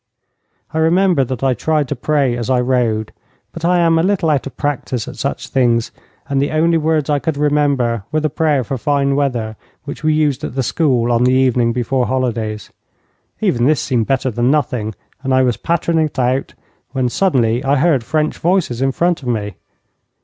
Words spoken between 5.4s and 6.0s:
things,